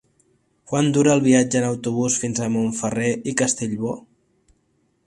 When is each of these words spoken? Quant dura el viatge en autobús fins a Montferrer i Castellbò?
Quant 0.71 0.87
dura 0.95 1.11
el 1.17 1.21
viatge 1.27 1.61
en 1.61 1.67
autobús 1.67 2.17
fins 2.25 2.43
a 2.45 2.49
Montferrer 2.57 3.13
i 3.35 3.39
Castellbò? 3.45 3.97